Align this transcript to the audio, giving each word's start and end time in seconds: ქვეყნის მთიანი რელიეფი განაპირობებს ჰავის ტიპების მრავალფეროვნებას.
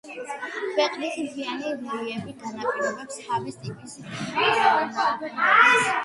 ქვეყნის 0.75 1.17
მთიანი 1.25 1.73
რელიეფი 1.81 2.33
განაპირობებს 2.43 3.19
ჰავის 3.25 3.59
ტიპების 3.65 3.93
მრავალფეროვნებას. 4.07 5.87